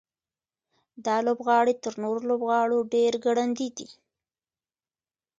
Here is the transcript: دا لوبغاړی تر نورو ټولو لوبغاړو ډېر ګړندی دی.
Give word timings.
دا 1.05 1.15
لوبغاړی 1.25 1.73
تر 1.83 1.93
نورو 2.03 2.19
ټولو 2.21 2.29
لوبغاړو 2.31 2.77
ډېر 2.93 3.13
ګړندی 3.25 3.69
دی. 3.77 3.89